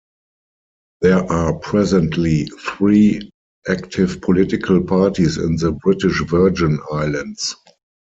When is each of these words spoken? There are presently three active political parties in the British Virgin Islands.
There 1.01 1.31
are 1.31 1.53
presently 1.59 2.45
three 2.45 3.29
active 3.69 4.19
political 4.21 4.81
parties 4.83 5.37
in 5.37 5.57
the 5.57 5.73
British 5.73 6.23
Virgin 6.27 6.79
Islands. 6.91 7.55